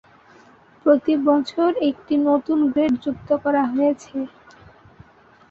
প্রতি 0.85 1.13
বছর 1.27 1.69
একটি 1.89 2.13
নতুন 2.27 2.59
গ্রেড 2.71 2.93
যুক্ত 3.03 3.29
করা 3.43 3.63
হয়েছে। 3.73 4.17